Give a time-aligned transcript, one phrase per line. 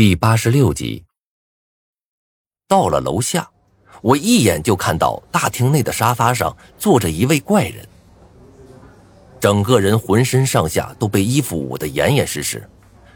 [0.00, 1.04] 第八十六集。
[2.66, 3.50] 到了楼下，
[4.00, 7.86] 我一眼就看到大厅内的沙发上坐着一位怪人，
[9.38, 12.66] 整个人浑身上下都被衣服捂得严严实实，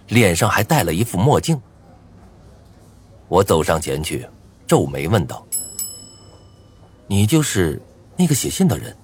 [0.09, 1.59] 脸上还戴了一副墨镜。
[3.29, 4.29] 我走上前去，
[4.67, 5.43] 皱眉问道
[7.09, 7.81] ：“你就是
[8.15, 8.95] 那个写信的人？”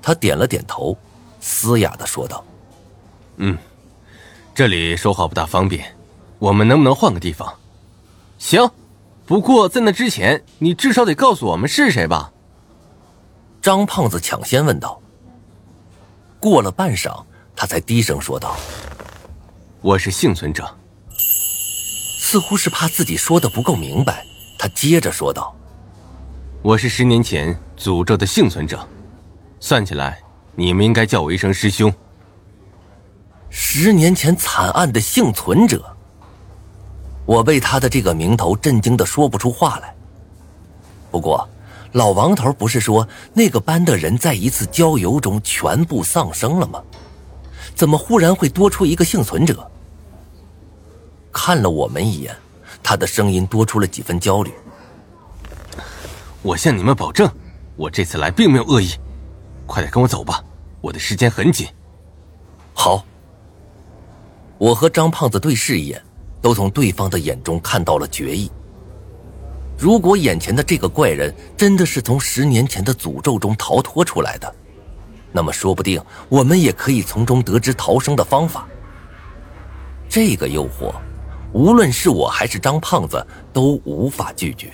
[0.00, 0.96] 他点了点头，
[1.38, 2.42] 嘶哑的说道
[3.36, 3.58] ：“嗯，
[4.54, 5.84] 这里说话不大方便。”
[6.44, 7.54] 我们能不能换个地方？
[8.38, 8.70] 行，
[9.24, 12.30] 不过在那之前，你至少得告诉我们是谁吧？
[13.62, 15.00] 张胖子抢先问道。
[16.38, 17.24] 过了半晌，
[17.56, 18.56] 他才低声说道
[19.80, 20.68] ：“我是幸存者。”
[22.20, 24.22] 似乎是怕自己说的不够明白，
[24.58, 25.56] 他接着说道
[26.60, 28.86] ：“我是十年前诅咒的幸存者，
[29.60, 30.20] 算起来，
[30.54, 31.90] 你们应该叫我一声师兄。
[33.48, 35.82] 十年前惨案的幸存者。”
[37.26, 39.94] 我被他的这个名头震惊的说不出话来。
[41.10, 41.48] 不过，
[41.92, 46.82] 老王头不是说那个班的人在一次郊游中全部丧生了吗？
[47.74, 49.70] 怎么忽然会多出一个幸存者？
[51.32, 52.36] 看了我们一眼，
[52.82, 54.52] 他的声音多出了几分焦虑。
[56.42, 57.28] 我向你们保证，
[57.74, 58.90] 我这次来并没有恶意。
[59.66, 60.44] 快点跟我走吧，
[60.80, 61.66] 我的时间很紧。
[62.74, 63.04] 好。
[64.58, 66.00] 我和张胖子对视一眼。
[66.44, 68.52] 都从对方的眼中看到了决意。
[69.78, 74.54] 如果眼前的这个怪人真的是从十年前的诅咒中逃脱出来的，
[75.32, 78.68] 那么说不定我们也可以从中得知逃生的方法。
[80.06, 80.92] 这个诱惑，
[81.54, 84.70] 无论是我还是张胖子都无法拒绝。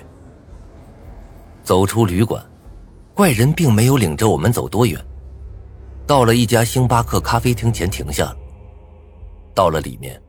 [1.63, 2.45] 走出旅馆，
[3.15, 5.01] 怪人并没有领着我们走多远，
[6.05, 8.37] 到了一家星巴克咖啡厅前停下了。
[9.55, 10.21] 到了里面。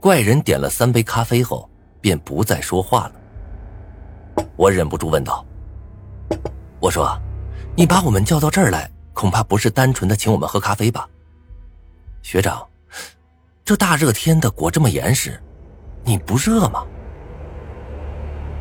[0.00, 1.68] 怪人点了三杯咖啡后，
[2.00, 4.44] 便不再说话了。
[4.56, 5.44] 我忍不住问道
[6.80, 7.20] ：“我说，
[7.76, 11.06] 你把我们叫到这儿来，恐怕不是单纯的请我们喝咖啡吧？
[12.22, 12.66] 学长，
[13.62, 15.38] 这大热天的裹这么严实，
[16.02, 16.82] 你不热吗？”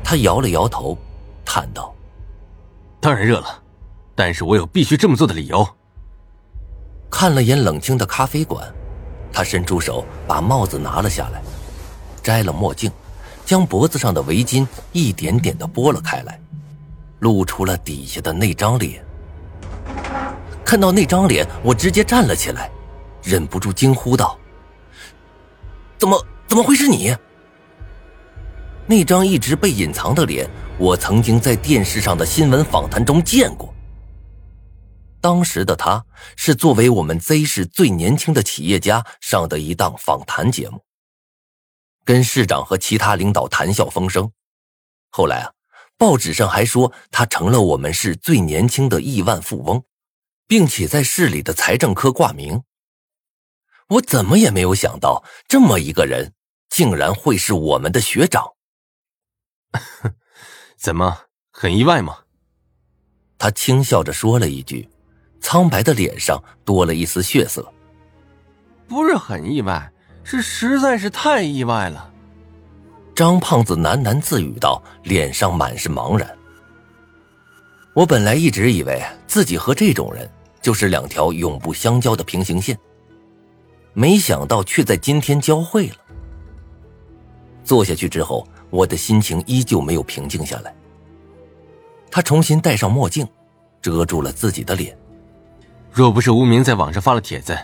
[0.03, 0.97] 他摇了摇头，
[1.46, 1.96] 叹道
[3.00, 3.64] ：“当然热了，
[4.14, 5.66] 但是我有必须这么做的理由。”
[7.09, 8.68] 看了眼冷清的咖啡馆。
[9.31, 11.41] 他伸出手，把帽子拿了下来，
[12.22, 12.91] 摘了墨镜，
[13.45, 16.40] 将脖子上的围巾一点点的拨了开来，
[17.19, 19.03] 露出了底下的那张脸。
[20.66, 22.69] 看到那张脸，我直接站了起来，
[23.23, 24.38] 忍不住惊呼道
[25.97, 27.16] ：“怎么怎么会是你？”
[28.85, 33.73] 那张一直被隐藏的脸，我曾经在电视上的新闻访谈中见过。
[35.22, 40.85] 当时的他是作为我们 Z 市最年轻的企业家上的一档访谈节目，
[42.06, 44.31] 跟市长和其他领导谈笑风生。
[45.09, 45.52] 后来啊，
[45.97, 49.84] 报纸上还说他成了我们市最年轻的亿万富翁，
[50.47, 52.63] 并且在市里的财政科挂名。
[53.90, 56.34] 我怎么也没有想到，这么一个人
[56.69, 58.53] 竟然会是我们的学长。
[60.78, 62.19] 怎么很意外吗？
[63.38, 64.88] 他轻笑着说了一句。
[65.42, 67.68] 苍白的脸上多了一丝血色。
[68.88, 69.92] 不是很意外，
[70.24, 72.12] 是实在是太意外了。
[73.16, 76.30] 张胖子喃喃自语道，脸上满是茫然。
[77.94, 80.30] 我本来一直以为自己和这种人
[80.62, 82.78] 就是两条永不相交的平行线，
[83.94, 85.96] 没想到却在今天交汇了。
[87.64, 90.74] 坐下去之后，我的心情依旧没有平静下来。
[92.10, 93.28] 他重新戴上墨镜，
[93.82, 94.98] 遮住了自己的脸。
[95.92, 97.58] 若不是无名在网上发了帖子，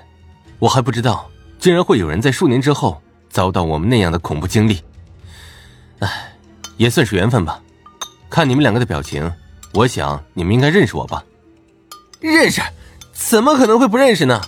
[0.60, 4.82] 我还不知道竟然会有人在数年之后遭到我们那样的恐怖经历。
[6.00, 6.34] 唉，
[6.78, 7.62] 也算是缘分吧。
[8.30, 9.32] 看你们两个的表情，
[9.74, 11.24] 我想你们应该认识我吧？
[12.20, 12.62] 认识？
[13.14, 14.42] 怎么可能会不认识呢？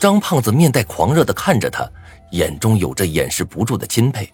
[0.00, 1.88] 张胖子面带狂热的看着他，
[2.32, 4.32] 眼中有着掩饰不住的钦佩。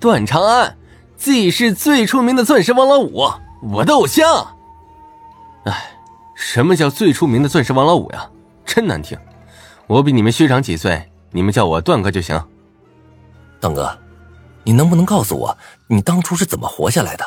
[0.00, 0.76] 段长安
[1.16, 3.30] ，Z 市最出名的钻石王老五，
[3.62, 4.56] 我的偶像。
[5.66, 5.91] 唉。
[6.34, 8.28] 什么叫最出名的钻石王老五呀？
[8.64, 9.18] 真难听！
[9.86, 12.42] 我比你们虚长几岁，你们叫我段哥就行。
[13.60, 13.96] 段哥，
[14.64, 15.56] 你能不能告诉我，
[15.86, 17.24] 你当初是怎么活下来的？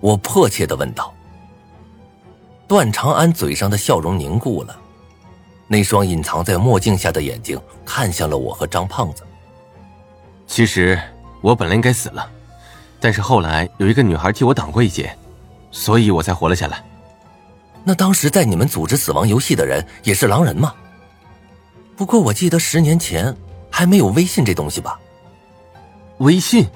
[0.00, 1.12] 我迫切的问道。
[2.68, 4.76] 段长安嘴上的笑容凝固了，
[5.66, 9.22] 那双隐藏在墨镜下的眼睛看向了我和张胖子。
[10.46, 10.98] 其实
[11.40, 12.30] 我本来应该死了，
[13.00, 15.16] 但是后来有一个女孩替我挡过一劫，
[15.70, 16.84] 所以我才活了下来。
[17.84, 20.74] 那当时在你们组织死亡游戏的人也是狼人吗？
[21.96, 23.36] 不过我记得十年前
[23.70, 24.98] 还没有微信这东西吧？
[26.18, 26.66] 微信？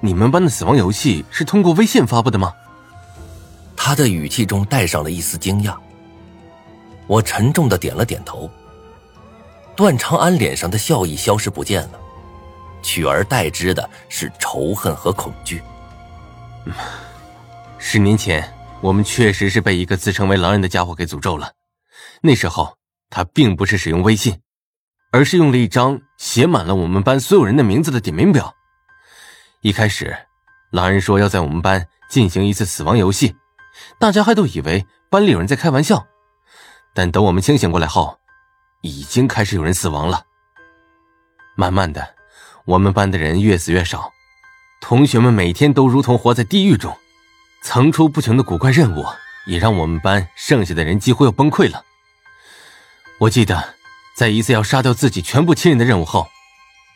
[0.00, 2.52] 你们班的死亡游戏是通过微信发布的吗？
[3.76, 5.74] 他的语气中带上了一丝惊讶。
[7.06, 8.50] 我沉重的点了点头。
[9.76, 12.00] 段长安脸上的笑意消失不见了，
[12.82, 15.62] 取而代之的是仇恨和恐惧。
[17.78, 18.50] 十年前，
[18.86, 21.54] 我们确实是被一个自称为狼人的家伙给诅咒了。
[22.20, 22.76] 那时候，
[23.10, 24.38] 他并不是使用微信，
[25.10, 28.54] 而是用了一张写满了我们班所有人的名字的点名表。
[29.60, 30.16] 一开始，
[30.70, 33.34] 狼人说要在我们班进行一次死亡游戏，
[33.98, 36.06] 大家还都以为班里有人在开玩笑。
[36.94, 38.16] 但等我们清醒过来后，
[38.82, 40.22] 已经开始有人死亡了。
[41.56, 42.14] 慢慢的，
[42.64, 44.12] 我们班的人越死越少，
[44.80, 46.96] 同学们每天都如同活在地狱中，
[47.66, 49.04] 层出不穷的古怪任务
[49.44, 51.84] 也让我们班剩下的人几乎要崩溃了。
[53.18, 53.74] 我记得，
[54.16, 56.28] 在一次要杀掉自己全部亲人的任务后，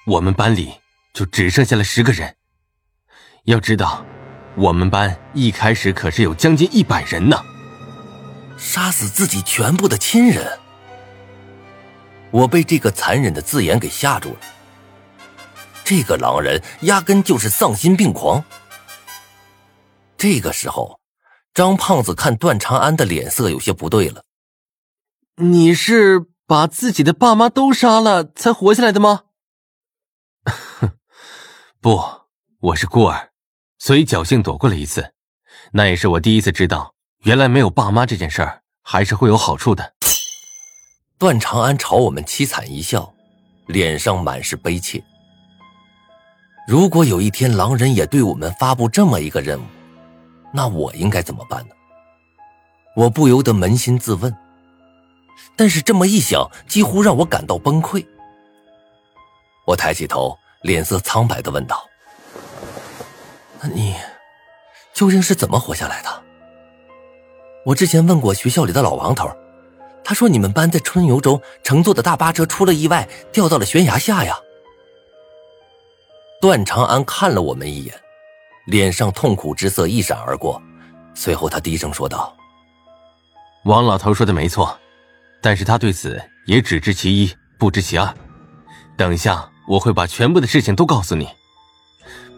[0.07, 0.75] 我们班里
[1.13, 2.37] 就只剩下了十个人。
[3.47, 4.07] 要知道，
[4.55, 7.43] 我们班一开始可是有将近一百人呢。
[8.57, 10.57] 杀死自己全部的亲人。
[12.31, 14.41] 我被这个残忍的字眼给吓住了。
[15.83, 18.45] 这个狼人压根就是丧心病狂。
[20.21, 21.01] 这个时候，
[21.55, 24.25] 张胖子看段长安的脸色有些不对了。
[25.37, 29.23] 你是把自己的爸妈都杀了才活下来的吗？
[31.81, 31.99] 不，
[32.61, 33.31] 我是孤儿，
[33.79, 35.15] 所以侥幸躲过了一次。
[35.73, 39.95] 那也是我第一次知道，原来没有爸妈这件事儿还是会有好处的。
[41.17, 43.15] 段长安朝我们凄惨一笑，
[43.69, 45.03] 脸上满是悲切。
[46.69, 49.65] 如果有一天狼人也对我们发布这么一个任务，
[50.53, 51.75] 那我应该怎么办呢？
[52.97, 54.35] 我不由得扪心自问。
[55.57, 58.05] 但是这么一想，几乎让我感到崩溃。
[59.67, 61.87] 我抬起头，脸色苍白的问道
[63.63, 63.95] ：“那你
[64.93, 66.23] 究竟是怎么活下来的？”
[67.65, 69.31] 我之前问过学校里的老王头。
[70.03, 74.37] 他说：“你们班在春游中乘坐的大巴车出了意外，掉到了悬崖下呀。”
[76.41, 77.95] 段长安看了我们一眼，
[78.71, 80.63] 脸上痛苦之色一闪而过，
[81.13, 82.33] 随后他低声说道
[83.67, 84.79] ：“王老头说的没错，
[85.43, 88.15] 但是他对此也只知其一，不知其二。
[88.97, 91.29] 等一下我会把全部的事情都告诉你。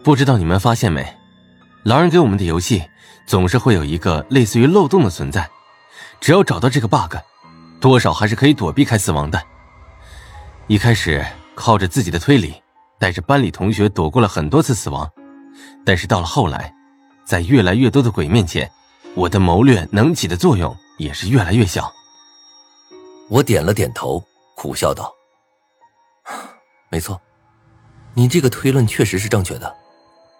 [0.03, 1.05] 不知道你们发现没，
[1.83, 2.83] 狼人给我们的游戏
[3.27, 5.47] 总是会有一个类似于漏洞的存在，
[6.19, 7.15] 只要找到这个 bug。”
[7.79, 9.39] 多少还是可以躲避开死亡的。
[10.65, 12.55] 一开始靠着自己的推理，
[12.97, 15.07] 带着班里同学躲过了很多次死亡，
[15.85, 16.73] 但是到了后来，
[17.25, 18.69] 在越来越多的鬼面前，
[19.15, 21.91] 我的谋略能起的作用也是越来越小。
[23.29, 24.23] 我点了点头，
[24.55, 25.13] 苦笑道
[26.89, 27.19] ：“没错，
[28.13, 29.75] 你这个推论确实是正确的。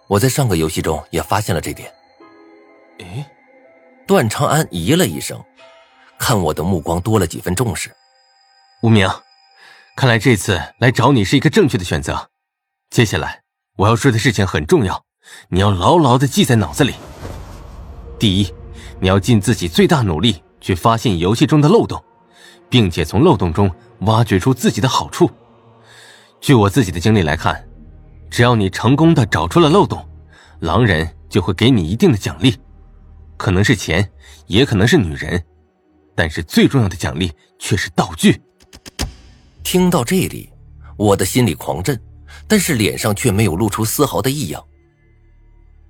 [0.06, 1.92] 我在上个游戏中也发现了这点。”
[3.00, 3.24] 诶，
[4.06, 5.42] 段长安咦了一声。
[6.16, 7.92] 看我的目光多了几分重视，
[8.82, 9.06] 无名，
[9.96, 12.30] 看来这次来找你是一个正确的选择。
[12.88, 13.42] 接下来
[13.78, 15.04] 我要说的事情很重要，
[15.48, 16.94] 你要牢牢的记在脑子里。
[18.18, 18.52] 第一，
[19.00, 22.02] 你要尽自己最大努力去发现游戏中的漏洞，
[22.68, 25.30] 并且从漏洞中挖掘出自己的好处。
[26.40, 27.66] 据我自己的经历来看，
[28.30, 30.06] 只要你成功的找出了漏洞，
[30.60, 32.56] 狼人就会给你一定的奖励，
[33.36, 34.10] 可能是钱，
[34.46, 35.42] 也可能是女人。
[36.14, 38.40] 但是最重要的奖励却是道具。
[39.62, 40.52] 听到这里，
[40.96, 42.00] 我的心里狂震，
[42.46, 44.64] 但是脸上却没有露出丝毫的异样。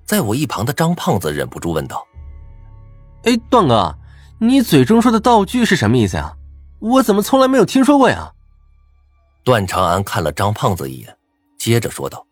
[0.05, 2.05] 在我一旁的张胖子忍不住问道
[3.23, 3.97] ：“哎，段哥，
[4.39, 6.35] 你嘴中说的道具是什么意思呀？
[6.79, 8.33] 我怎么从来没有听说过呀？”
[9.43, 11.17] 段长安看了张胖子一眼，
[11.57, 12.25] 接着说道：“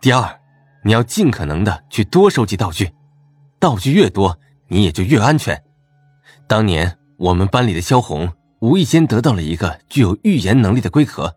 [0.00, 0.40] 第二，
[0.84, 2.92] 你要尽可能的去多收集道具，
[3.58, 4.38] 道具越多。”
[4.70, 5.64] 你也就越安全。
[6.46, 8.30] 当年我们班里的萧红
[8.60, 11.34] 无意间得到了一个具有预言能力的龟壳，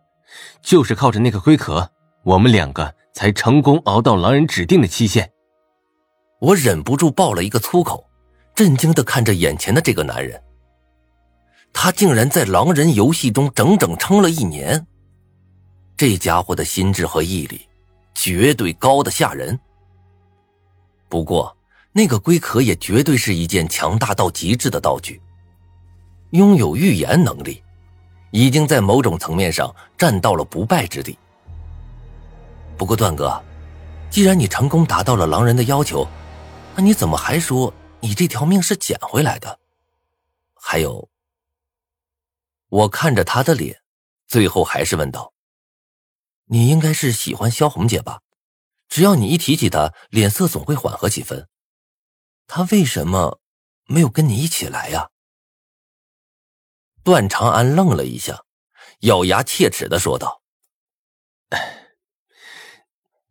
[0.61, 1.89] 就是靠着那个龟壳，
[2.23, 5.31] 我们两个才成功熬到狼人指定的期限。
[6.39, 8.05] 我忍不住爆了一个粗口，
[8.55, 10.41] 震惊的看着眼前的这个男人。
[11.73, 14.85] 他竟然在狼人游戏中整整撑了一年，
[15.95, 17.61] 这家伙的心智和毅力
[18.13, 19.59] 绝对高的吓人。
[21.09, 21.55] 不过。
[21.93, 25.21] 那个龟壳也绝对是一件强大到极致的道具，
[26.29, 27.61] 拥有预言能力，
[28.31, 31.19] 已经在某种层面上占到了不败之地。
[32.81, 33.39] 不过段哥，
[34.09, 36.03] 既然你成功达到了狼人的要求，
[36.75, 39.59] 那你怎么还说你这条命是捡回来的？
[40.55, 41.07] 还有，
[42.69, 43.83] 我看着他的脸，
[44.25, 45.31] 最后还是问道
[46.49, 48.21] ：“你应该是喜欢萧红姐吧？
[48.89, 51.47] 只要你一提起她，脸色总会缓和几分。
[52.47, 53.39] 她为什么
[53.85, 55.11] 没有跟你一起来呀？”
[57.05, 58.43] 段长安愣了一下，
[59.01, 60.40] 咬牙切齿的说道：“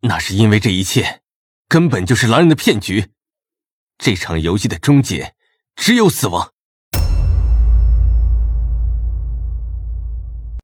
[0.01, 1.21] 那是因为这一切
[1.67, 3.11] 根本就是狼人的骗局，
[3.97, 5.35] 这场游戏的终结
[5.75, 6.53] 只有死亡。”